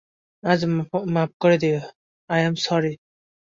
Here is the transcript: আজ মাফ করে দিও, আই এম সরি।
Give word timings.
আজ 0.43 0.59
মাফ 1.13 1.31
করে 1.41 1.57
দিও, 1.61 1.79
আই 2.29 2.39
এম 2.43 2.55
সরি। 2.65 2.93